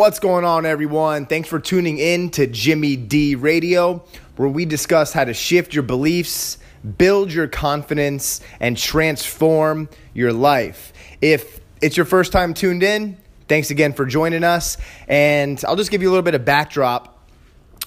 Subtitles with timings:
[0.00, 1.26] What's going on, everyone?
[1.26, 4.02] Thanks for tuning in to Jimmy D Radio,
[4.36, 6.56] where we discuss how to shift your beliefs,
[6.96, 10.94] build your confidence, and transform your life.
[11.20, 14.78] If it's your first time tuned in, thanks again for joining us.
[15.06, 17.22] And I'll just give you a little bit of backdrop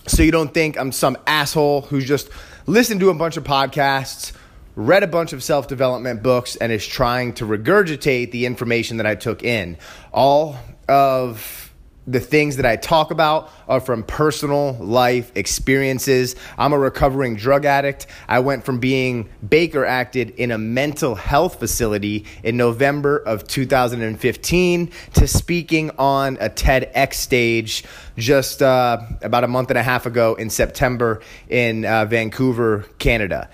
[0.05, 2.29] so you don't think I'm some asshole who's just
[2.67, 4.33] listened to a bunch of podcasts
[4.75, 9.07] read a bunch of self development books and is trying to regurgitate the information that
[9.07, 9.77] I took in.
[10.11, 10.57] All
[10.87, 11.62] of
[12.05, 16.35] the things that I talk about are from personal life experiences.
[16.57, 18.07] I'm a recovering drug addict.
[18.27, 24.91] I went from being Baker acted in a mental health facility in November of 2015
[25.13, 27.83] to speaking on a TEDx stage
[28.17, 33.49] just uh, about a month and a half ago in September in uh, Vancouver, Canada.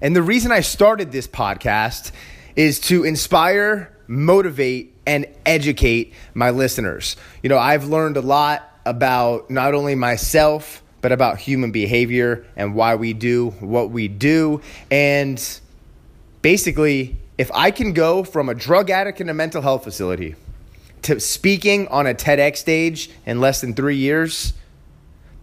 [0.00, 2.12] And the reason I started this podcast
[2.56, 7.16] is to inspire, motivate, and educate my listeners.
[7.42, 12.74] You know, I've learned a lot about not only myself, but about human behavior and
[12.74, 14.62] why we do what we do.
[14.90, 15.60] And
[16.40, 20.34] basically, if I can go from a drug addict in a mental health facility
[21.02, 24.54] to speaking on a TEDx stage in less than three years,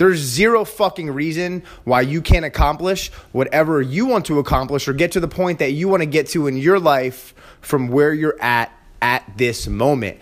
[0.02, 5.12] there's zero fucking reason why you can't accomplish whatever you want to accomplish or get
[5.12, 8.42] to the point that you want to get to in your life from where you're
[8.42, 10.18] at at this moment.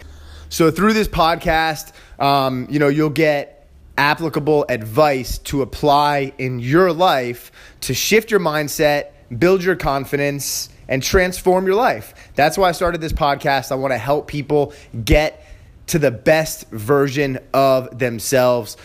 [0.50, 6.92] So through this podcast, um, you know, you'll get applicable advice to apply in your
[6.92, 7.50] life
[7.80, 12.14] to shift your mindset, build your confidence, and transform your life.
[12.36, 13.72] That's why I started this podcast.
[13.72, 14.74] I want to help people
[15.06, 15.42] get
[15.88, 18.76] to the best version of themselves.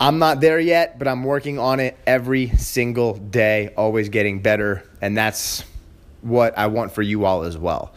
[0.00, 4.82] I'm not there yet, but I'm working on it every single day, always getting better.
[5.02, 5.62] And that's
[6.22, 7.92] what I want for you all as well.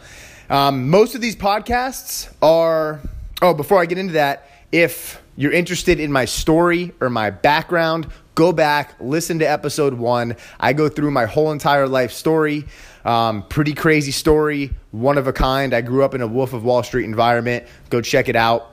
[0.50, 3.00] Um, most of these podcasts are,
[3.40, 8.06] oh, before I get into that, if you're interested in my story or my background,
[8.34, 10.36] go back, listen to episode one.
[10.60, 12.66] I go through my whole entire life story.
[13.06, 15.72] Um, pretty crazy story, one of a kind.
[15.72, 17.66] I grew up in a Wolf of Wall Street environment.
[17.88, 18.70] Go check it out.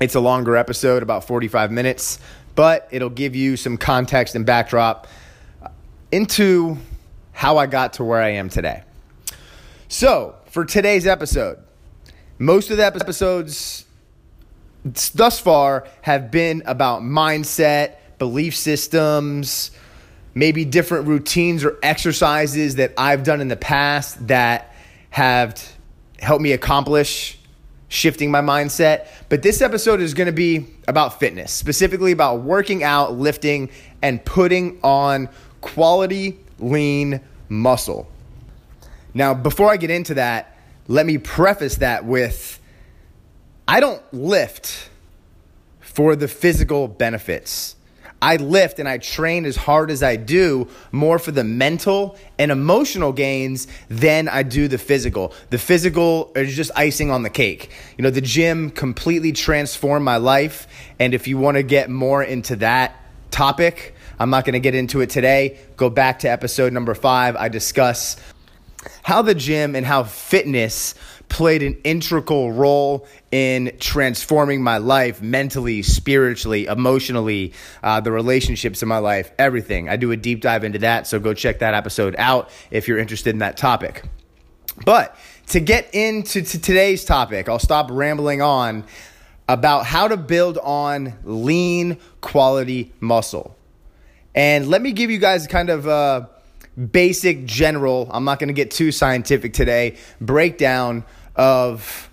[0.00, 2.18] It's a longer episode, about 45 minutes
[2.56, 5.06] but it'll give you some context and backdrop
[6.10, 6.76] into
[7.30, 8.82] how I got to where I am today.
[9.88, 11.58] So, for today's episode,
[12.38, 13.84] most of the episodes
[15.14, 19.70] thus far have been about mindset, belief systems,
[20.34, 24.74] maybe different routines or exercises that I've done in the past that
[25.10, 25.62] have
[26.18, 27.35] helped me accomplish
[27.88, 29.06] shifting my mindset.
[29.28, 33.70] But this episode is going to be about fitness, specifically about working out, lifting,
[34.02, 35.28] and putting on
[35.60, 38.08] quality lean muscle.
[39.14, 40.56] Now, before I get into that,
[40.88, 42.60] let me preface that with
[43.68, 44.90] I don't lift
[45.80, 47.75] for the physical benefits.
[48.20, 52.50] I lift and I train as hard as I do more for the mental and
[52.50, 55.34] emotional gains than I do the physical.
[55.50, 57.70] The physical is just icing on the cake.
[57.98, 60.66] You know, the gym completely transformed my life.
[60.98, 62.96] And if you want to get more into that
[63.30, 65.58] topic, I'm not going to get into it today.
[65.76, 67.36] Go back to episode number five.
[67.36, 68.16] I discuss
[69.02, 70.94] how the gym and how fitness
[71.36, 77.52] played an integral role in transforming my life mentally, spiritually, emotionally,
[77.82, 79.86] uh, the relationships in my life, everything.
[79.86, 82.96] I do a deep dive into that, so go check that episode out if you're
[82.96, 84.02] interested in that topic.
[84.86, 85.14] But
[85.48, 88.84] to get into to today's topic, I'll stop rambling on
[89.46, 93.54] about how to build on lean quality muscle.
[94.34, 96.30] And let me give you guys kind of a
[96.92, 101.04] basic general, I'm not going to get too scientific today, breakdown
[101.36, 102.10] of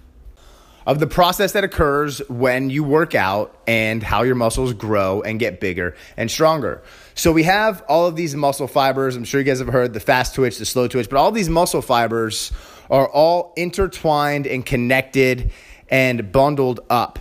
[0.85, 5.39] of the process that occurs when you work out and how your muscles grow and
[5.39, 6.83] get bigger and stronger.
[7.15, 9.15] So we have all of these muscle fibers.
[9.15, 11.49] I'm sure you guys have heard the fast twitch, the slow twitch, but all these
[11.49, 12.51] muscle fibers
[12.89, 15.51] are all intertwined and connected
[15.89, 17.19] and bundled up.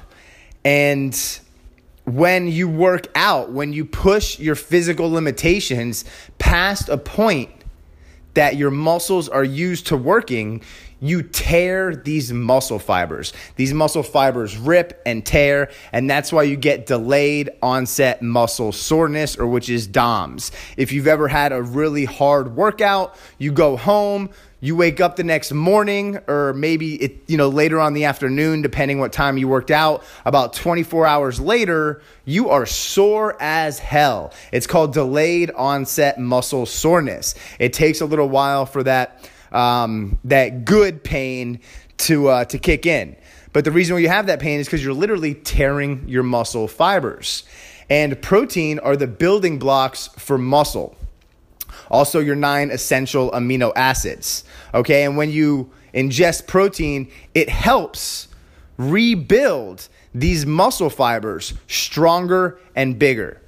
[0.65, 1.17] And
[2.05, 6.05] when you work out, when you push your physical limitations
[6.39, 7.51] past a point
[8.35, 10.63] that your muscles are used to working,
[11.03, 13.33] you tear these muscle fibers.
[13.57, 19.37] These muscle fibers rip and tear, and that's why you get delayed onset muscle soreness,
[19.37, 20.53] or which is DOMS.
[20.77, 25.25] If you've ever had a really hard workout, you go home, you wake up the
[25.25, 29.49] next morning or maybe it you know later on the afternoon depending what time you
[29.49, 36.17] worked out about 24 hours later you are sore as hell it's called delayed onset
[36.19, 41.61] muscle soreness it takes a little while for that um, that good pain
[41.99, 43.17] to uh, to kick in.
[43.53, 46.69] But the reason why you have that pain is because you're literally tearing your muscle
[46.69, 47.45] fibers.
[47.91, 50.97] And protein are the building blocks for muscle.
[51.91, 54.45] Also, your nine essential amino acids.
[54.73, 58.29] Okay, and when you ingest protein, it helps
[58.79, 63.43] rebuild these muscle fibers stronger and bigger.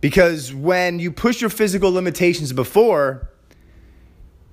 [0.00, 3.29] Because when you push your physical limitations before,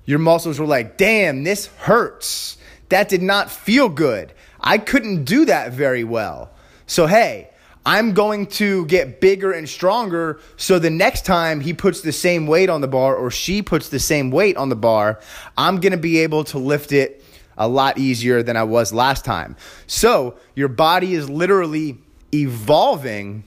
[0.07, 2.57] your muscles were like, damn, this hurts.
[2.89, 4.33] That did not feel good.
[4.59, 6.49] I couldn't do that very well.
[6.87, 7.49] So, hey,
[7.85, 12.47] I'm going to get bigger and stronger so the next time he puts the same
[12.47, 15.19] weight on the bar or she puts the same weight on the bar,
[15.57, 17.23] I'm going to be able to lift it
[17.57, 19.57] a lot easier than I was last time.
[19.87, 21.97] So, your body is literally
[22.33, 23.43] evolving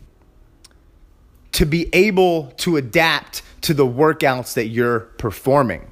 [1.53, 5.91] to be able to adapt to the workouts that you're performing.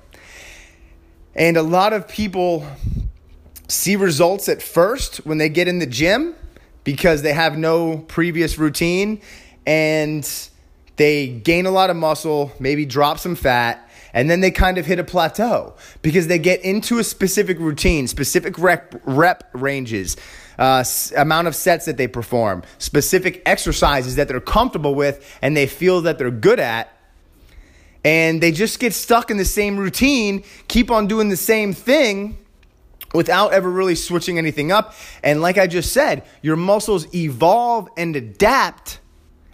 [1.38, 2.66] And a lot of people
[3.68, 6.34] see results at first when they get in the gym
[6.82, 9.20] because they have no previous routine
[9.64, 10.28] and
[10.96, 14.86] they gain a lot of muscle, maybe drop some fat, and then they kind of
[14.86, 20.16] hit a plateau because they get into a specific routine, specific rep, rep ranges,
[20.58, 20.82] uh,
[21.16, 26.00] amount of sets that they perform, specific exercises that they're comfortable with and they feel
[26.00, 26.97] that they're good at.
[28.04, 32.38] And they just get stuck in the same routine, keep on doing the same thing
[33.12, 34.94] without ever really switching anything up.
[35.22, 39.00] And like I just said, your muscles evolve and adapt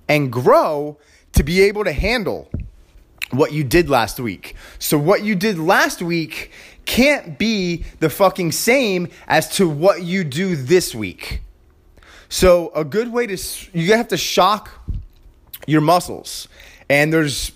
[0.09, 0.99] and grow
[1.33, 2.51] to be able to handle
[3.31, 4.55] what you did last week.
[4.79, 6.51] So, what you did last week
[6.85, 11.41] can't be the fucking same as to what you do this week.
[12.29, 13.37] So, a good way to,
[13.73, 14.71] you have to shock
[15.67, 16.49] your muscles.
[16.89, 17.51] And there's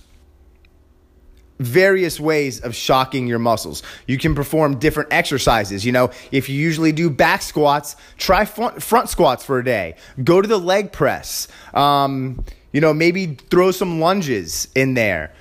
[1.59, 3.83] various ways of shocking your muscles.
[4.07, 5.85] You can perform different exercises.
[5.85, 9.97] You know, if you usually do back squats, try front, front squats for a day.
[10.23, 11.49] Go to the leg press.
[11.75, 15.33] Um, you know, maybe throw some lunges in there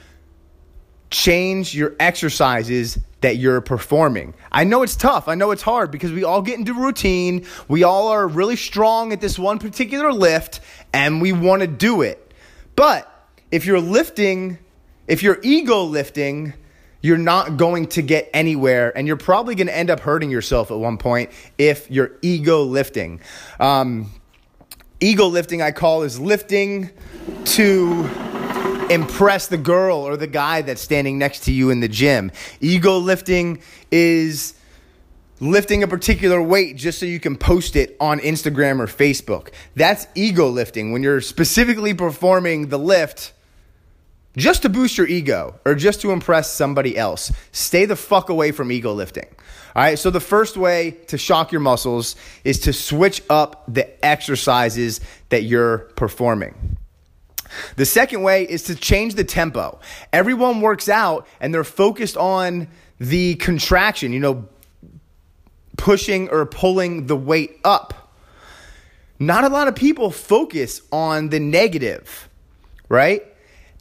[1.10, 4.34] change your exercises that you're performing.
[4.52, 5.28] I know it's tough.
[5.28, 7.46] I know it's hard because we all get into routine.
[7.68, 10.60] We all are really strong at this one particular lift
[10.94, 12.34] and we want to do it.
[12.76, 13.12] But
[13.52, 14.60] if you're lifting,
[15.08, 16.54] if you're ego lifting,
[17.02, 20.72] you're not going to get anywhere and you're probably going to end up hurting yourself
[20.72, 23.22] at one point if you're ego lifting.
[23.60, 24.12] Um,
[25.00, 26.90] ego lifting, I call, is lifting
[27.46, 28.10] to
[28.90, 32.32] impress the girl or the guy that's standing next to you in the gym.
[32.62, 33.62] Ego lifting
[33.92, 34.54] is
[35.40, 39.50] lifting a particular weight just so you can post it on Instagram or Facebook.
[39.76, 43.34] That's ego lifting when you're specifically performing the lift
[44.38, 47.32] just to boost your ego or just to impress somebody else.
[47.52, 49.28] Stay the fuck away from ego lifting.
[49.76, 54.06] All right, so the first way to shock your muscles is to switch up the
[54.06, 56.78] exercises that you're performing.
[57.76, 59.80] The second way is to change the tempo.
[60.14, 62.68] Everyone works out and they're focused on
[63.00, 64.48] the contraction, you know,
[65.78, 68.12] pushing or pulling the weight up.
[69.20, 72.30] Not a lot of people focus on the negative,
[72.90, 73.24] right?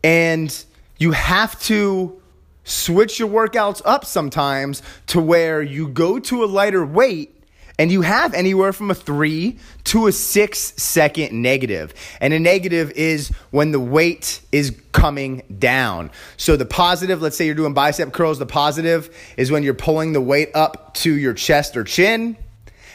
[0.07, 0.65] And
[0.99, 2.23] you have to
[2.63, 7.43] switch your workouts up sometimes to where you go to a lighter weight
[7.77, 11.93] and you have anywhere from a three to a six second negative.
[12.21, 16.13] And a negative is when the weight is coming down.
[16.37, 20.13] So the positive, let's say you're doing bicep curls, the positive is when you're pulling
[20.13, 22.37] the weight up to your chest or chin.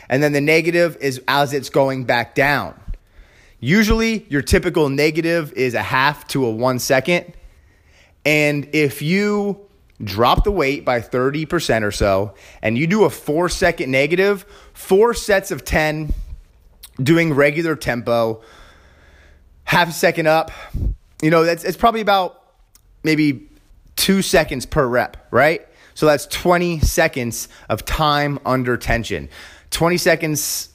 [0.07, 2.80] And then the negative is as it's going back down.
[3.61, 7.31] Usually, your typical negative is a half to a one second.
[8.25, 9.67] And if you
[10.03, 15.13] drop the weight by 30% or so, and you do a four second negative, four
[15.13, 16.11] sets of 10
[17.01, 18.41] doing regular tempo,
[19.63, 20.51] half a second up,
[21.21, 22.41] you know, that's it's probably about
[23.03, 23.47] maybe
[23.95, 25.67] two seconds per rep, right?
[25.93, 29.29] So that's 20 seconds of time under tension.
[29.69, 30.70] 20 seconds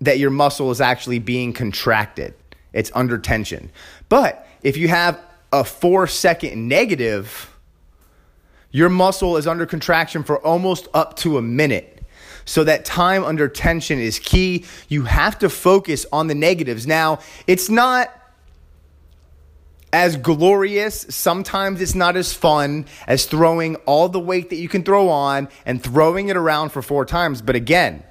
[0.00, 2.34] that your muscle is actually being contracted.
[2.72, 3.70] It's under tension.
[4.08, 5.20] But if you have
[5.52, 7.52] a four second negative,
[8.70, 12.04] your muscle is under contraction for almost up to a minute.
[12.44, 14.64] So that time under tension is key.
[14.88, 16.86] You have to focus on the negatives.
[16.86, 18.12] Now, it's not
[19.92, 21.06] as glorious.
[21.08, 25.48] Sometimes it's not as fun as throwing all the weight that you can throw on
[25.64, 27.40] and throwing it around for four times.
[27.40, 28.04] But again,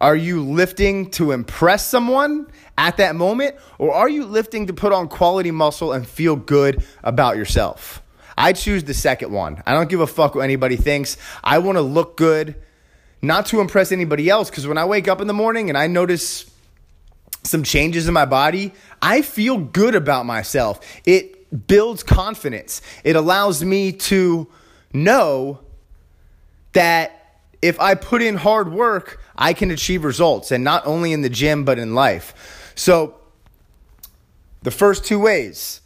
[0.00, 2.46] are you lifting to impress someone
[2.78, 6.82] at that moment, or are you lifting to put on quality muscle and feel good
[7.04, 8.02] about yourself?
[8.38, 9.62] I choose the second one.
[9.66, 11.18] I don't give a fuck what anybody thinks.
[11.44, 12.54] I want to look good
[13.20, 15.86] not to impress anybody else because when I wake up in the morning and I
[15.88, 16.50] notice
[17.42, 20.80] some changes in my body, I feel good about myself.
[21.04, 22.80] It builds confidence.
[23.04, 24.48] It allows me to
[24.94, 25.60] know
[26.72, 31.22] that if I put in hard work, I can achieve results, and not only in
[31.22, 32.72] the gym, but in life.
[32.74, 33.14] So,
[34.62, 35.80] the first two ways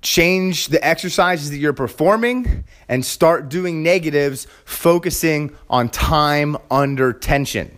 [0.00, 7.76] change the exercises that you're performing and start doing negatives, focusing on time under tension.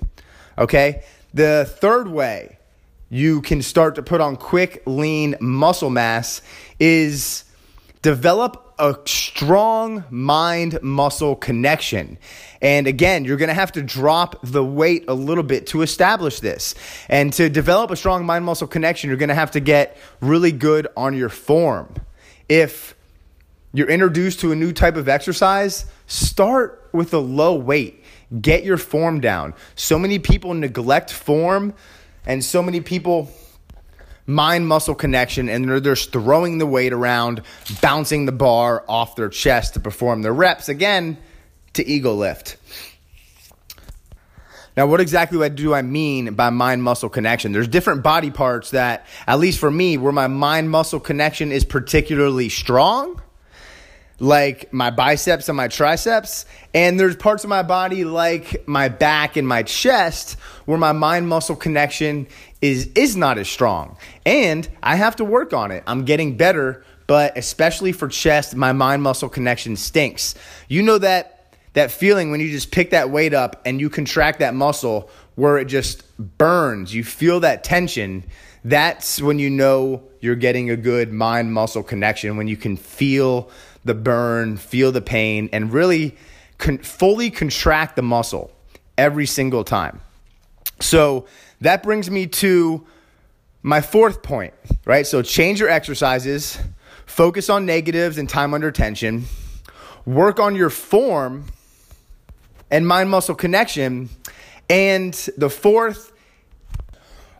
[0.58, 1.02] Okay?
[1.32, 2.58] The third way
[3.08, 6.42] you can start to put on quick, lean muscle mass
[6.78, 7.44] is
[8.02, 12.18] develop a strong mind muscle connection.
[12.62, 16.40] And again, you're going to have to drop the weight a little bit to establish
[16.40, 16.74] this.
[17.08, 20.50] And to develop a strong mind muscle connection, you're going to have to get really
[20.50, 21.94] good on your form.
[22.48, 22.96] If
[23.72, 28.02] you're introduced to a new type of exercise, start with a low weight.
[28.40, 29.54] Get your form down.
[29.74, 31.74] So many people neglect form,
[32.26, 33.30] and so many people
[34.30, 37.42] mind muscle connection and they're just throwing the weight around,
[37.80, 41.18] bouncing the bar off their chest to perform their reps again
[41.74, 42.56] to ego lift.
[44.76, 47.52] Now, what exactly do I mean by mind muscle connection?
[47.52, 51.64] There's different body parts that, at least for me, where my mind muscle connection is
[51.64, 53.20] particularly strong
[54.20, 56.44] like my biceps and my triceps.
[56.72, 60.34] And there's parts of my body like my back and my chest
[60.66, 62.28] where my mind muscle connection
[62.60, 63.96] is is not as strong.
[64.24, 65.82] And I have to work on it.
[65.86, 70.34] I'm getting better, but especially for chest, my mind muscle connection stinks.
[70.68, 74.40] You know that that feeling when you just pick that weight up and you contract
[74.40, 76.94] that muscle where it just burns.
[76.94, 78.24] You feel that tension.
[78.64, 83.50] That's when you know you're getting a good mind muscle connection when you can feel
[83.84, 86.16] the burn, feel the pain, and really
[86.58, 88.50] con- fully contract the muscle
[88.98, 90.00] every single time.
[90.80, 91.26] So
[91.60, 92.86] that brings me to
[93.62, 95.06] my fourth point, right?
[95.06, 96.58] So change your exercises,
[97.06, 99.24] focus on negatives and time under tension,
[100.06, 101.46] work on your form
[102.70, 104.08] and mind muscle connection.
[104.68, 106.12] And the fourth,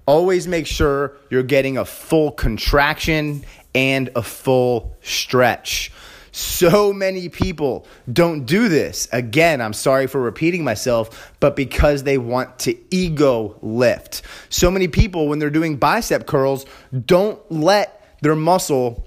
[0.04, 3.44] always make sure you're getting a full contraction
[3.75, 5.92] and a full stretch.
[6.40, 9.09] So many people don't do this.
[9.12, 14.23] Again, I'm sorry for repeating myself, but because they want to ego lift.
[14.49, 16.64] So many people, when they're doing bicep curls,
[17.04, 19.06] don't let their muscle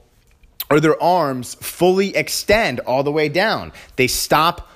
[0.69, 3.73] or their arms fully extend all the way down.
[3.95, 4.69] They stop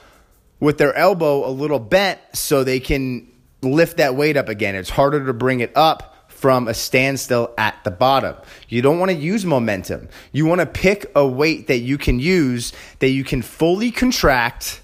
[0.60, 4.74] with their elbow a little bent so they can lift that weight up again.
[4.74, 8.36] It's harder to bring it up from a standstill at the bottom.
[8.70, 10.08] You don't want to use momentum.
[10.32, 14.84] You want to pick a weight that you can use that you can fully contract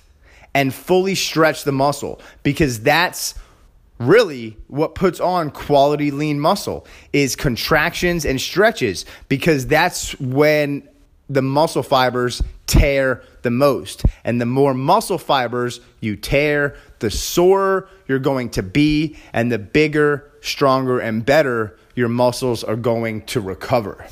[0.55, 3.35] and fully stretch the muscle because that's
[3.99, 10.87] really what puts on quality lean muscle is contractions and stretches because that's when
[11.29, 14.03] the muscle fibers tear the most.
[14.23, 19.59] And the more muscle fibers you tear, the sorer you're going to be, and the
[19.59, 24.05] bigger, stronger, and better your muscles are going to recover.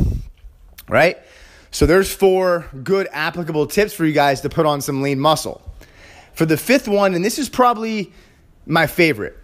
[0.88, 1.18] Right?
[1.70, 5.62] So, there's four good applicable tips for you guys to put on some lean muscle.
[6.34, 8.12] For the fifth one, and this is probably
[8.66, 9.38] my favorite,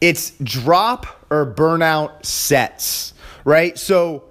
[0.00, 3.12] it's drop or burnout sets,
[3.44, 3.76] right?
[3.78, 4.24] So,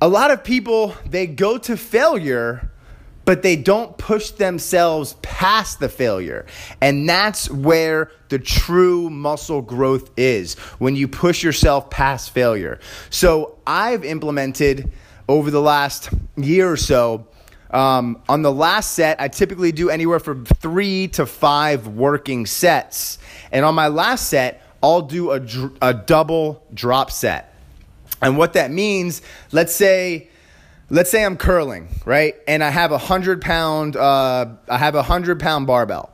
[0.00, 2.70] a lot of people, they go to failure,
[3.24, 6.46] but they don't push themselves past the failure.
[6.80, 12.80] And that's where the true muscle growth is when you push yourself past failure.
[13.10, 14.90] So I've implemented
[15.28, 17.26] over the last year or so.
[17.70, 23.18] Um, on the last set, I typically do anywhere from three to five working sets.
[23.52, 25.40] And on my last set, I'll do a,
[25.80, 27.54] a double drop set.
[28.20, 29.22] And what that means,
[29.52, 30.29] let's say,
[30.90, 32.34] let's say I'm curling, right?
[32.46, 36.10] And I have a hundred pound, uh, I have a hundred pound barbell.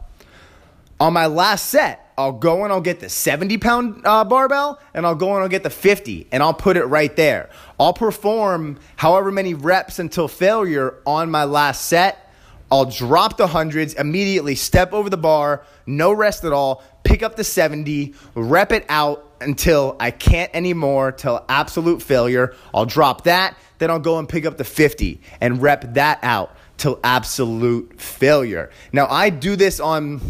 [1.01, 5.05] On my last set, I'll go and I'll get the 70 pound uh, barbell and
[5.05, 7.51] I'll go and I'll get the 50 and I'll put it right there.
[7.79, 12.33] I'll perform however many reps until failure on my last set.
[12.71, 17.37] I'll drop the hundreds, immediately step over the bar, no rest at all, pick up
[17.37, 22.55] the 70, rep it out, until I can't anymore, till absolute failure.
[22.75, 26.57] I'll drop that, then I'll go and pick up the 50 and rep that out
[26.79, 28.71] till absolute failure.
[28.93, 30.21] Now, I do this on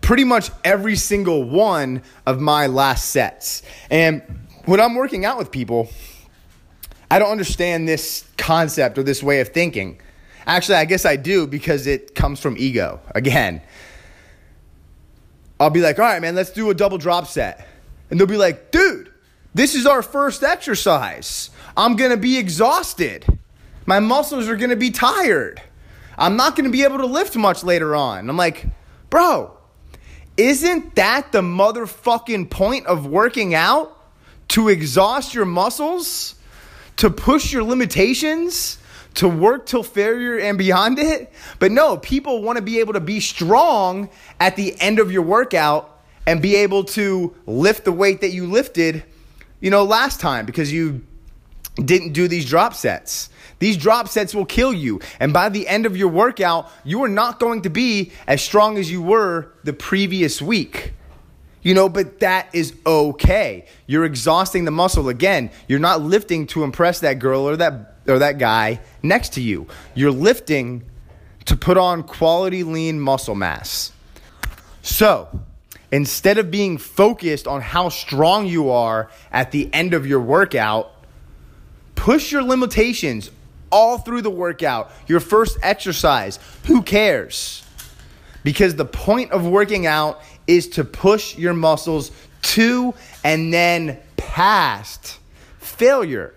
[0.00, 3.62] pretty much every single one of my last sets.
[3.90, 4.22] And
[4.64, 5.88] when I'm working out with people,
[7.10, 10.00] I don't understand this concept or this way of thinking.
[10.46, 13.00] Actually, I guess I do because it comes from ego.
[13.14, 13.62] Again,
[15.58, 17.68] I'll be like, all right, man, let's do a double drop set.
[18.10, 19.12] And they'll be like, dude,
[19.54, 21.50] this is our first exercise.
[21.76, 23.24] I'm going to be exhausted.
[23.86, 25.62] My muscles are going to be tired.
[26.18, 28.28] I'm not going to be able to lift much later on.
[28.28, 28.66] I'm like,
[29.08, 29.56] bro,
[30.36, 33.96] isn't that the motherfucking point of working out?
[34.48, 36.34] To exhaust your muscles?
[36.96, 38.78] To push your limitations?
[39.14, 41.32] To work till failure and beyond it?
[41.58, 45.22] But no, people want to be able to be strong at the end of your
[45.22, 45.89] workout
[46.26, 49.02] and be able to lift the weight that you lifted,
[49.60, 51.04] you know, last time because you
[51.76, 53.30] didn't do these drop sets.
[53.58, 55.00] These drop sets will kill you.
[55.18, 58.78] And by the end of your workout, you are not going to be as strong
[58.78, 60.94] as you were the previous week.
[61.62, 63.66] You know, but that is okay.
[63.86, 65.50] You're exhausting the muscle again.
[65.68, 69.66] You're not lifting to impress that girl or that or that guy next to you.
[69.94, 70.84] You're lifting
[71.44, 73.92] to put on quality lean muscle mass.
[74.80, 75.42] So,
[75.92, 80.92] instead of being focused on how strong you are at the end of your workout,
[81.94, 83.30] push your limitations
[83.70, 86.38] all through the workout, your first exercise.
[86.66, 87.64] Who cares?
[88.42, 92.10] Because the point of working out is to push your muscles
[92.42, 95.18] to and then past
[95.58, 96.34] failure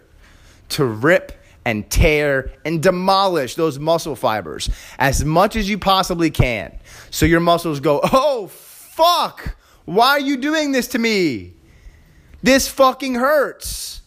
[0.69, 4.69] to rip and tear and demolish those muscle fibers
[4.99, 6.77] as much as you possibly can.
[7.09, 8.51] So your muscles go, oh,
[8.95, 11.53] fuck, why are you doing this to me?
[12.41, 14.01] This fucking hurts.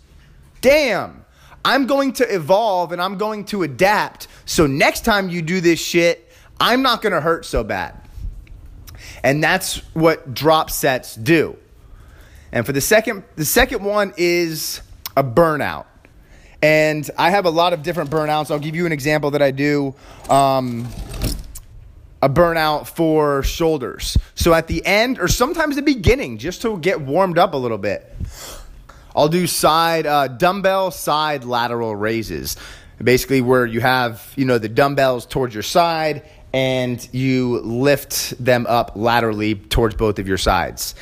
[0.60, 1.24] Damn.
[1.64, 4.28] I'm going to evolve and I'm going to adapt.
[4.44, 8.00] So next time you do this shit, I'm not going to hurt so bad.
[9.24, 11.56] And that's what drop sets do.
[12.52, 14.80] And for the second the second one is
[15.16, 15.86] a burnout.
[16.62, 18.50] And I have a lot of different burnouts.
[18.50, 19.94] I'll give you an example that I do.
[20.30, 20.88] Um,
[22.22, 24.16] a burnout for shoulders.
[24.34, 27.78] So at the end, or sometimes the beginning, just to get warmed up a little
[27.78, 28.12] bit.
[29.14, 32.56] I'll do side uh, dumbbell side lateral raises.
[33.02, 38.66] Basically, where you have you know the dumbbells towards your side and you lift them
[38.66, 40.94] up laterally towards both of your sides.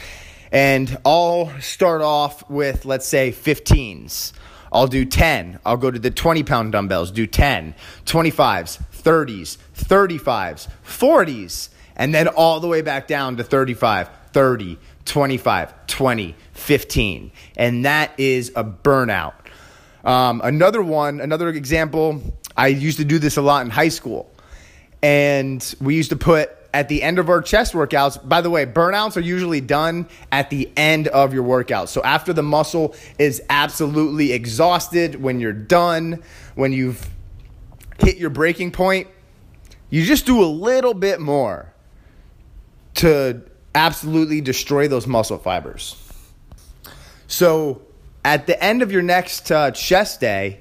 [0.50, 4.33] And I'll start off with let's say 15s.
[4.72, 5.61] I'll do 10.
[5.64, 12.27] I'll go to the 20 pound dumbbells, do 10, 25s, 30s, 35s, 40s, and then
[12.27, 17.33] all the way back down to 35, 30, 25, 20, 15.
[17.57, 19.35] And that is a burnout.
[20.05, 22.21] Um, another one, another example,
[22.57, 24.31] I used to do this a lot in high school.
[25.03, 28.67] And we used to put at the end of our chest workouts, by the way,
[28.67, 31.88] burnouts are usually done at the end of your workout.
[31.88, 36.23] So after the muscle is absolutely exhausted, when you're done,
[36.57, 37.09] when you've
[37.99, 39.09] hit your breaking point,
[39.91, 41.73] you just do a little bit more
[42.95, 43.43] to
[43.75, 46.01] absolutely destroy those muscle fibers.
[47.27, 47.83] So
[48.25, 50.61] at the end of your next uh, chest day,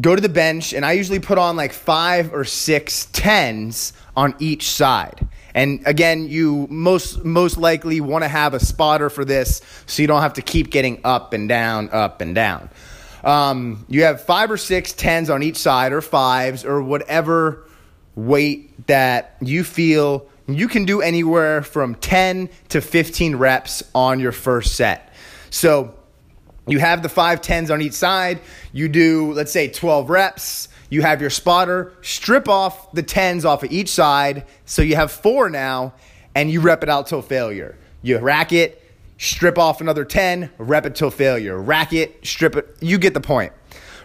[0.00, 4.34] go to the bench, and I usually put on like five or six tens on
[4.38, 5.26] each side.
[5.54, 10.08] And again, you most most likely want to have a spotter for this, so you
[10.08, 12.68] don't have to keep getting up and down, up and down.
[13.24, 17.66] Um, you have five or six tens on each side, or fives, or whatever
[18.14, 24.32] weight that you feel you can do anywhere from 10 to 15 reps on your
[24.32, 25.12] first set.
[25.50, 25.94] So
[26.66, 28.40] you have the five tens on each side.
[28.72, 30.68] You do, let's say, 12 reps.
[30.88, 31.92] You have your spotter.
[32.02, 34.44] Strip off the tens off of each side.
[34.66, 35.94] So you have four now,
[36.34, 37.76] and you rep it out till failure.
[38.02, 38.82] You rack it,
[39.18, 41.58] strip off another 10, rep it till failure.
[41.58, 42.76] Rack it, strip it.
[42.80, 43.52] You get the point,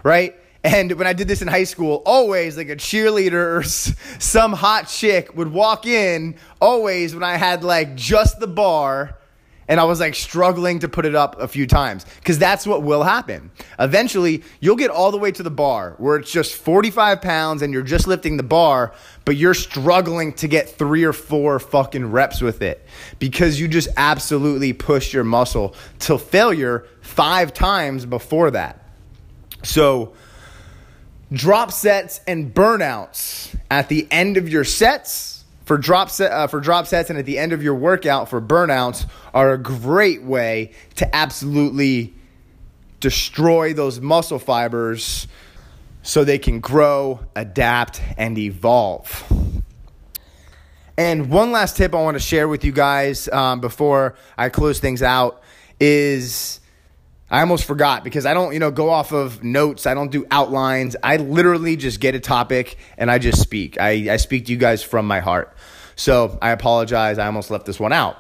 [0.04, 0.36] right?
[0.64, 4.88] And when I did this in high school, always like a cheerleader or some hot
[4.88, 9.18] chick would walk in, always when I had like just the bar
[9.72, 12.84] and I was like struggling to put it up a few times because that's what
[12.84, 13.52] will happen.
[13.80, 17.72] Eventually, you'll get all the way to the bar where it's just 45 pounds and
[17.72, 22.42] you're just lifting the bar, but you're struggling to get three or four fucking reps
[22.42, 22.86] with it
[23.18, 28.84] because you just absolutely pushed your muscle till failure five times before that.
[29.64, 30.12] So,
[31.32, 35.31] drop sets and burnouts at the end of your sets
[35.66, 38.42] for drop set uh, for drop sets and at the end of your workout for
[38.42, 42.14] burnouts are a great way to absolutely
[43.00, 45.28] destroy those muscle fibers
[46.04, 49.24] so they can grow, adapt, and evolve.
[50.98, 54.80] And one last tip I want to share with you guys um, before I close
[54.80, 55.42] things out
[55.80, 56.61] is
[57.32, 59.88] I almost forgot because I don't, you know, go off of notes.
[59.88, 60.98] I don't do outlines.
[61.02, 63.80] I literally just get a topic and I just speak.
[63.80, 65.56] I, I speak to you guys from my heart.
[65.96, 67.18] So I apologize.
[67.18, 68.18] I almost left this one out.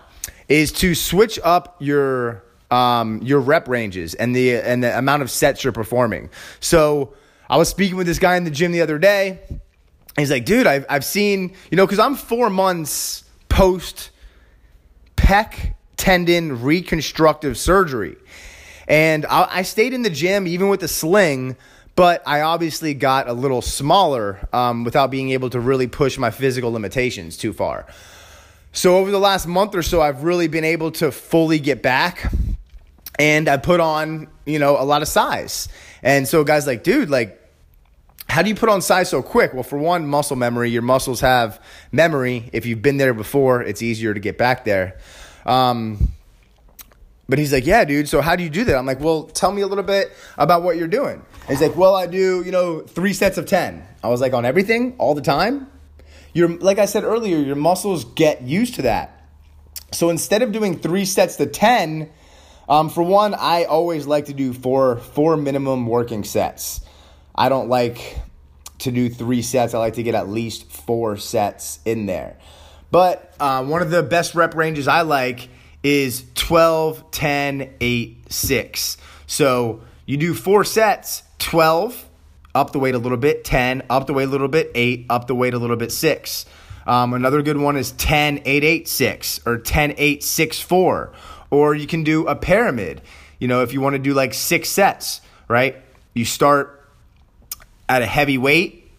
[0.48, 5.30] Is to switch up your um, your rep ranges and the and the amount of
[5.30, 6.30] sets you're performing.
[6.62, 7.14] So
[7.50, 9.40] I was speaking with this guy in the gym the other day.
[10.18, 14.12] He's like, dude, I've I've seen you know because I'm four months post
[15.18, 18.16] pec tendon reconstructive surgery.
[18.92, 21.56] And I, I stayed in the gym even with the sling,
[21.96, 26.30] but I obviously got a little smaller um, without being able to really push my
[26.30, 27.88] physical limitations too far.
[28.74, 32.32] So over the last month or so, I've really been able to fully get back,
[33.18, 35.70] and I put on you know a lot of size.
[36.04, 37.40] And so guys like, dude, like.
[38.30, 39.54] How do you put on size so quick?
[39.54, 40.70] Well, for one, muscle memory.
[40.70, 42.50] Your muscles have memory.
[42.54, 44.98] If you've been there before, it's easier to get back there.
[45.46, 46.14] Um,
[47.32, 48.10] but he's like, yeah, dude.
[48.10, 48.76] So how do you do that?
[48.76, 51.14] I'm like, well, tell me a little bit about what you're doing.
[51.16, 53.88] And he's like, well, I do, you know, three sets of 10.
[54.04, 55.68] I was like, on everything, all the time?
[56.34, 59.26] You're, like I said earlier, your muscles get used to that.
[59.94, 62.10] So instead of doing three sets to 10,
[62.68, 66.82] um, for one, I always like to do four, four minimum working sets.
[67.34, 68.20] I don't like
[68.80, 69.74] to do three sets.
[69.74, 72.36] I like to get at least four sets in there.
[72.92, 75.48] But uh, one of the best rep ranges I like
[75.84, 78.98] is 12, 10, 8, 6.
[79.26, 82.10] So you do four sets 12,
[82.54, 85.28] up the weight a little bit, 10, up the weight a little bit, 8, up
[85.28, 86.46] the weight a little bit, 6.
[86.86, 91.14] Um, another good one is 10, 8, 8, 6 or 10, 8, 6, 4.
[91.52, 93.02] Or you can do a pyramid.
[93.40, 95.78] You know, if you want to do like six sets, right?
[96.14, 96.86] You start
[97.88, 98.92] at a heavy weight.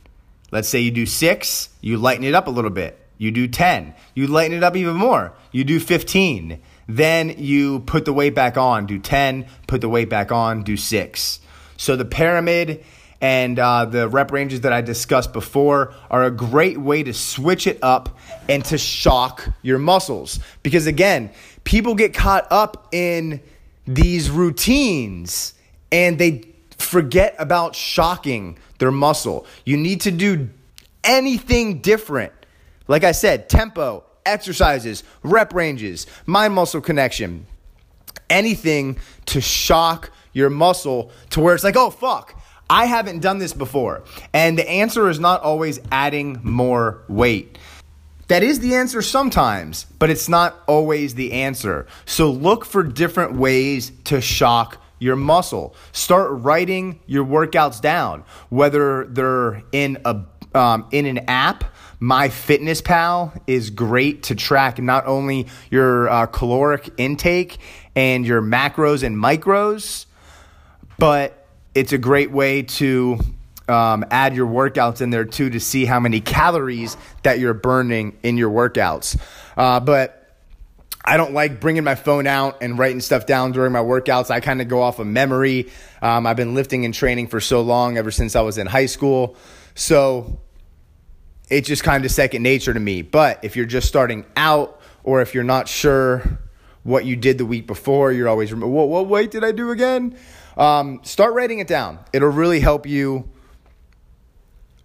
[0.51, 2.99] Let's say you do six, you lighten it up a little bit.
[3.19, 3.95] You do 10.
[4.15, 5.35] You lighten it up even more.
[5.53, 6.61] You do 15.
[6.87, 10.77] Then you put the weight back on, do 10, put the weight back on, do
[10.77, 11.41] 6.
[11.77, 12.85] So the pyramid
[13.21, 17.69] and uh, the rep ranges that I discussed before are a great way to switch
[17.69, 18.19] it up
[18.49, 20.41] and to shock your muscles.
[20.65, 21.31] Because again,
[21.63, 23.41] people get caught up in
[23.87, 25.55] these routines
[25.93, 26.45] and they
[26.79, 29.47] forget about shocking their muscle.
[29.65, 30.49] You need to do
[31.05, 32.33] anything different.
[32.89, 37.47] Like I said, tempo, exercises, rep ranges, mind muscle connection,
[38.31, 42.39] anything to shock your muscle to where it's like, oh, fuck.
[42.71, 44.03] I haven't done this before.
[44.33, 47.59] And the answer is not always adding more weight.
[48.29, 51.87] That is the answer sometimes, but it's not always the answer.
[52.07, 55.75] So look for different ways to shock your muscle.
[55.91, 61.65] Start writing your workouts down, whether they're in a um, in an app
[62.03, 67.59] MyFitnessPal is great to track not only your uh, caloric intake
[67.95, 70.07] and your macros and micros,
[70.99, 73.21] but it's a great way to
[73.69, 78.19] um, add your workouts in there too to see how many calories that you're burning
[78.25, 79.17] in your workouts.
[79.57, 80.19] Uh, but
[81.05, 84.29] I don't like bringing my phone out and writing stuff down during my workouts.
[84.29, 85.71] I kind of go off of memory.
[86.01, 88.87] Um, I've been lifting and training for so long, ever since I was in high
[88.87, 89.37] school.
[89.77, 90.41] So
[91.53, 93.03] it's just kind of second nature to me.
[93.03, 96.39] But if you're just starting out or if you're not sure
[96.83, 100.17] what you did the week before, you're always, what, what weight did I do again?
[100.57, 101.99] Um, start writing it down.
[102.13, 103.29] It'll really help you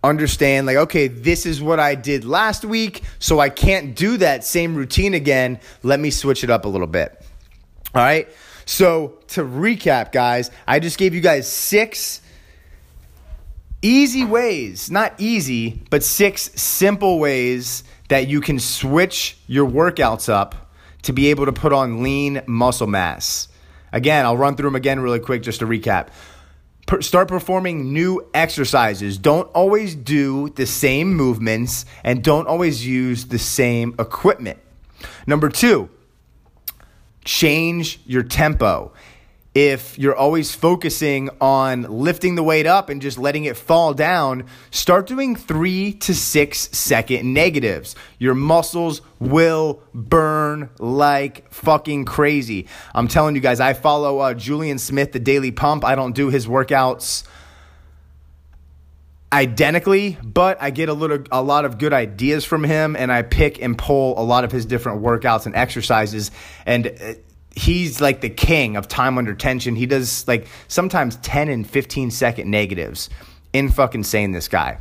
[0.04, 4.44] understand, like, okay, this is what I did last week, so I can't do that
[4.44, 5.60] same routine again.
[5.84, 7.26] Let me switch it up a little bit.
[7.96, 8.28] All right.
[8.66, 12.22] So to recap, guys, I just gave you guys six
[13.88, 20.70] easy ways, not easy, but six simple ways that you can switch your workouts up
[21.04, 23.48] to be able to put on lean muscle mass.
[23.94, 26.10] Again, I'll run through them again really quick just to recap.
[26.86, 29.18] Per- start performing new exercises.
[29.18, 34.60] Don't always do the same movements and don't always use the same equipment.
[35.26, 35.90] Number two,
[37.24, 38.92] change your tempo
[39.54, 44.46] if you're always focusing on lifting the weight up and just letting it fall down,
[44.70, 47.96] start doing three to six second negatives.
[48.20, 52.68] Your muscles will burn like fucking crazy.
[52.94, 55.84] I'm telling you guys, I follow uh, Julian Smith, the Daily Pump.
[55.84, 57.24] I don't do his workouts
[59.32, 63.24] identically, but I get a little a lot of good ideas from him and I
[63.24, 66.32] pick and pull a lot of his different workouts and exercises
[66.66, 67.14] and uh,
[67.56, 69.76] he's like the king of time under tension.
[69.76, 73.10] He does like sometimes 10 and 15 second negatives.
[73.54, 74.78] In fucking sane, this guy.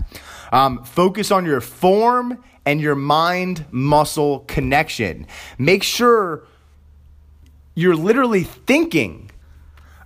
[0.53, 5.27] Um, focus on your form and your mind muscle connection.
[5.57, 6.43] Make sure
[7.75, 9.31] you're literally thinking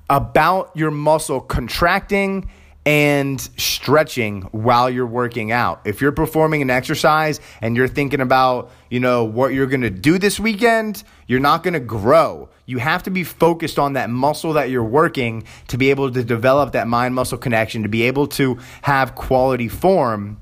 [0.08, 2.50] about your muscle contracting
[2.86, 5.82] and stretching while you're working out.
[5.84, 9.90] If you're performing an exercise and you're thinking about, you know, what you're going to
[9.90, 12.48] do this weekend, you're not going to grow.
[12.64, 16.24] You have to be focused on that muscle that you're working to be able to
[16.24, 20.40] develop that mind muscle connection, to be able to have quality form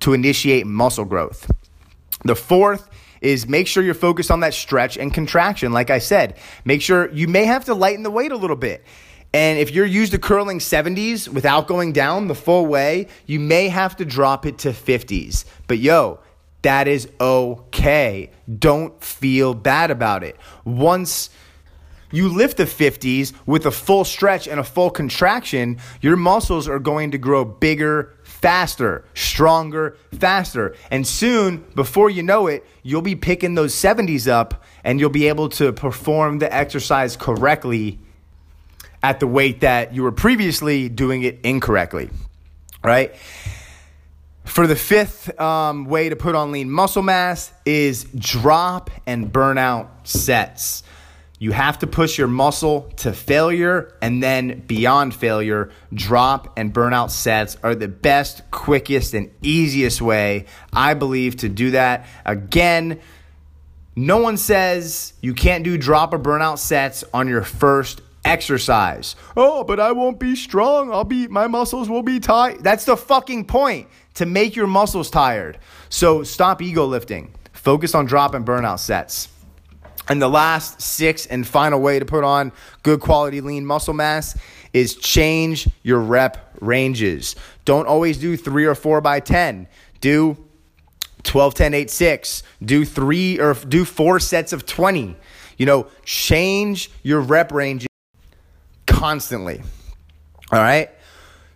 [0.00, 1.50] to initiate muscle growth.
[2.24, 2.88] The fourth
[3.20, 5.72] is make sure you're focused on that stretch and contraction.
[5.72, 8.84] Like I said, make sure you may have to lighten the weight a little bit.
[9.34, 13.68] And if you're used to curling 70s without going down the full way, you may
[13.68, 15.44] have to drop it to 50s.
[15.66, 16.20] But yo,
[16.62, 18.30] that is okay.
[18.58, 20.36] Don't feel bad about it.
[20.64, 21.28] Once
[22.10, 26.78] you lift the 50s with a full stretch and a full contraction, your muscles are
[26.78, 30.74] going to grow bigger, faster, stronger, faster.
[30.90, 35.28] And soon, before you know it, you'll be picking those 70s up and you'll be
[35.28, 37.98] able to perform the exercise correctly
[39.02, 42.10] at the weight that you were previously doing it incorrectly,
[42.82, 43.14] right?
[44.44, 49.88] For the fifth um, way to put on lean muscle mass is drop and burnout
[50.04, 50.82] sets.
[51.38, 55.70] You have to push your muscle to failure and then beyond failure.
[55.94, 61.72] Drop and burnout sets are the best, quickest, and easiest way, I believe, to do
[61.72, 62.06] that.
[62.24, 62.98] Again,
[63.94, 69.16] no one says you can't do drop or burnout sets on your first exercise.
[69.36, 70.92] Oh, but I won't be strong.
[70.92, 72.62] I'll be, my muscles will be tight.
[72.62, 75.58] That's the fucking point to make your muscles tired.
[75.88, 77.34] So stop ego lifting.
[77.52, 79.28] Focus on drop and burnout sets.
[80.08, 84.38] And the last six and final way to put on good quality lean muscle mass
[84.72, 87.36] is change your rep ranges.
[87.64, 89.68] Don't always do three or four by 10.
[90.00, 90.36] Do
[91.24, 92.42] 12, 10, 8, 6.
[92.64, 95.16] Do three or do four sets of 20.
[95.58, 97.88] You know, change your rep ranges
[98.88, 99.62] constantly.
[100.50, 100.90] All right.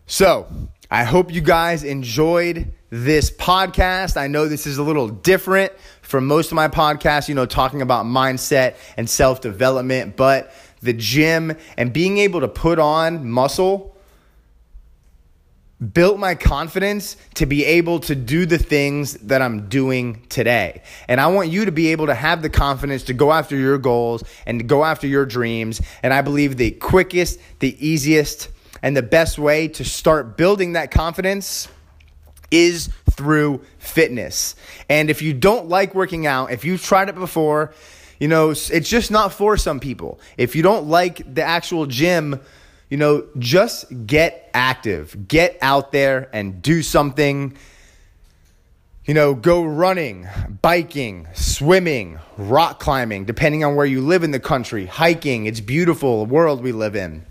[0.07, 0.47] So
[0.91, 4.17] I hope you guys enjoyed this podcast.
[4.19, 7.81] I know this is a little different from most of my podcasts, you know, talking
[7.81, 13.92] about mindset and self development, but the gym and being able to put on muscle
[15.83, 20.83] built my confidence to be able to do the things that I'm doing today.
[21.09, 23.79] And I want you to be able to have the confidence to go after your
[23.79, 25.81] goals and to go after your dreams.
[26.03, 28.49] And I believe the quickest, the easiest,
[28.83, 31.69] and the best way to start building that confidence
[32.51, 34.55] is through fitness.
[34.89, 37.73] And if you don't like working out, if you've tried it before,
[38.21, 40.21] you know, it's just not for some people.
[40.37, 42.41] If you don't like the actual gym,
[42.93, 47.57] you know, just get active, get out there and do something.
[49.07, 50.29] You know, go running,
[50.61, 55.47] biking, swimming, rock climbing, depending on where you live in the country, hiking.
[55.47, 57.25] It's beautiful world we live in.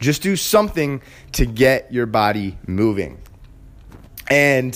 [0.00, 3.20] Just do something to get your body moving.
[4.30, 4.74] And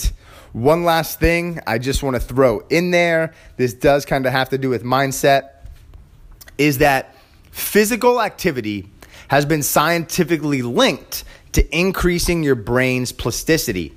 [0.52, 4.50] one last thing I just want to throw in there this does kind of have
[4.50, 5.52] to do with mindset
[6.59, 7.16] is that
[7.50, 8.90] physical activity
[9.28, 13.94] has been scientifically linked to increasing your brain's plasticity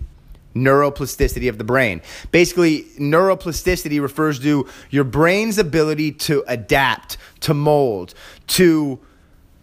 [0.55, 2.01] neuroplasticity of the brain.
[2.31, 8.13] Basically, neuroplasticity refers to your brain's ability to adapt, to mold,
[8.47, 8.99] to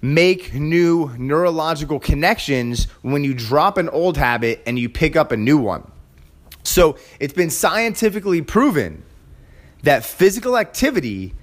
[0.03, 5.37] make new neurological connections when you drop an old habit and you pick up a
[5.37, 5.91] new one.
[6.63, 9.05] So, it's been scientifically proven
[9.83, 11.35] that physical activity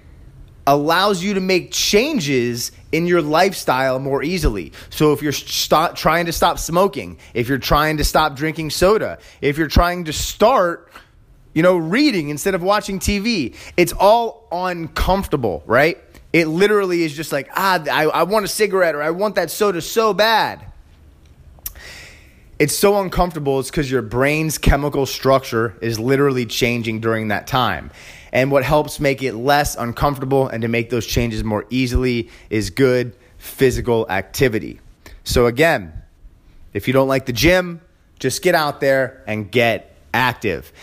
[0.65, 4.71] allows you to make changes in your lifestyle more easily.
[4.89, 9.19] So if you're st- trying to stop smoking, if you're trying to stop drinking soda,
[9.41, 10.91] if you're trying to start,
[11.53, 15.97] you know, reading instead of watching TV, it's all uncomfortable, right?
[16.31, 19.51] It literally is just like, ah, I, I want a cigarette or I want that
[19.51, 20.65] soda so bad.
[22.59, 27.91] It's so uncomfortable, it's because your brain's chemical structure is literally changing during that time.
[28.33, 32.71] And what helps make it less uncomfortable and to make those changes more easily is
[32.71, 34.81] good physical activity.
[35.23, 35.93] So, again,
[36.73, 37.79] if you don't like the gym,
[38.17, 40.73] just get out there and get active.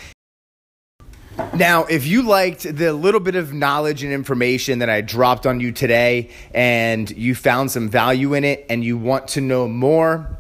[1.55, 5.59] Now, if you liked the little bit of knowledge and information that I dropped on
[5.59, 10.39] you today and you found some value in it and you want to know more,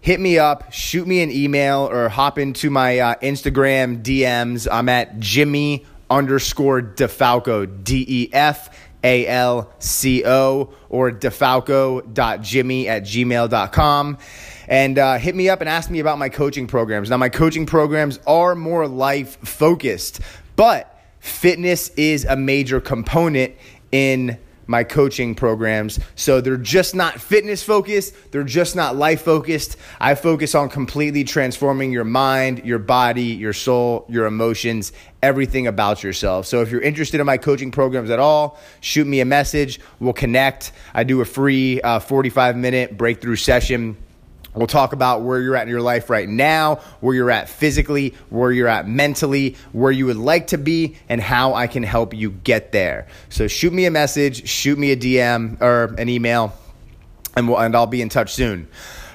[0.00, 4.66] hit me up, shoot me an email, or hop into my uh, Instagram DMs.
[4.70, 13.02] I'm at Jimmy underscore DeFalco, D E F A L C O, or defalco.jimmy at
[13.02, 14.18] gmail.com.
[14.68, 17.10] And uh, hit me up and ask me about my coaching programs.
[17.10, 20.20] Now, my coaching programs are more life focused,
[20.56, 23.54] but fitness is a major component
[23.90, 24.38] in
[24.72, 26.00] my coaching programs.
[26.16, 29.76] So they're just not fitness focused, they're just not life focused.
[30.00, 36.02] I focus on completely transforming your mind, your body, your soul, your emotions, everything about
[36.02, 36.46] yourself.
[36.46, 39.78] So if you're interested in my coaching programs at all, shoot me a message.
[40.00, 40.72] We'll connect.
[40.94, 43.96] I do a free uh, 45 minute breakthrough session
[44.54, 48.14] We'll talk about where you're at in your life right now, where you're at physically,
[48.28, 52.12] where you're at mentally, where you would like to be, and how I can help
[52.12, 53.06] you get there.
[53.30, 56.52] So shoot me a message, shoot me a DM or an email,
[57.34, 58.68] and, we'll, and I'll be in touch soon.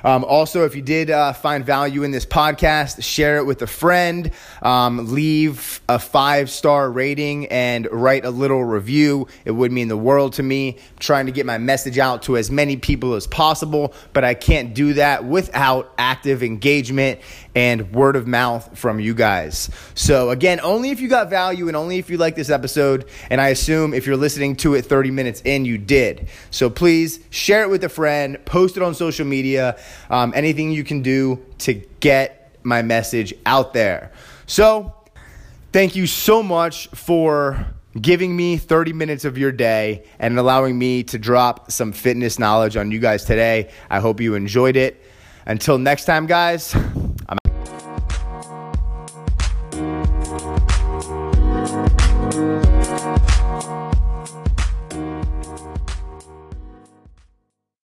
[0.08, 3.68] Um, also, if you did uh, find value in this podcast, share it with a
[3.68, 9.28] friend, um, leave a five star rating, and write a little review.
[9.44, 10.78] It would mean the world to me.
[10.78, 14.34] I'm trying to get my message out to as many people as possible, but I
[14.34, 17.20] can't do that without active engagement
[17.54, 19.70] and word of mouth from you guys.
[19.94, 23.10] So, again, only if you got value and only if you like this episode.
[23.30, 26.30] And I assume if you're listening to it 30 minutes in, you did.
[26.50, 29.78] So, please share it with a friend, post it on social media,
[30.10, 34.12] um, anything you can do to get my message out there.
[34.46, 34.94] So,
[35.72, 37.68] thank you so much for
[38.00, 42.78] giving me 30 minutes of your day and allowing me to drop some fitness knowledge
[42.78, 43.72] on you guys today.
[43.90, 45.04] I hope you enjoyed it.
[45.46, 46.76] Until next time, guys.